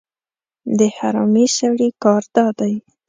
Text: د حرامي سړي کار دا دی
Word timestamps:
د 0.77 0.79
حرامي 0.97 1.45
سړي 1.57 1.89
کار 2.03 2.23
دا 2.35 2.47
دی 2.59 2.73